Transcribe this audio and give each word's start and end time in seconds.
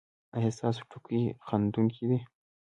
ایا 0.35 0.49
ستاسو 0.57 0.81
ټوکې 0.91 1.21
خندونکې 1.47 2.03
دي؟ 2.09 2.19